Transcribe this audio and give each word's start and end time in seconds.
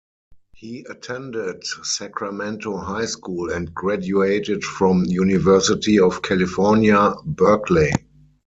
He 0.53 0.83
attended 0.89 1.63
Sacramento 1.63 2.75
High 2.75 3.05
School 3.05 3.51
and 3.51 3.71
graduated 3.71 4.63
from 4.63 5.03
University 5.05 5.99
of 5.99 6.23
California, 6.23 7.13
Berkeley. 7.23 7.91